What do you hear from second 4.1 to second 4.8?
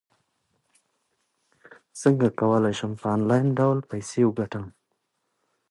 وګټم